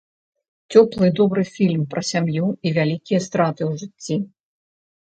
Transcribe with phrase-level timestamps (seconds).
[0.73, 4.15] Цёплы, добры фільм пра сям'ю і вялікія страты ў жыцці.